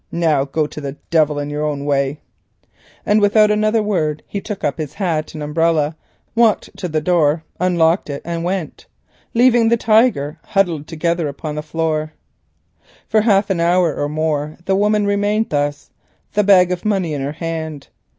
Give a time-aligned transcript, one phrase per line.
[0.11, 2.17] Now go to the devil in your own way,"
[3.05, 5.95] and without another word he took up his hat and umbrella,
[6.33, 8.87] walked to the door, unlocked it and went,
[9.35, 12.13] leaving the Tiger huddled together upon the floor.
[13.07, 15.91] For half an hour or more the woman remained thus,
[16.33, 17.89] the bag of money in her hand.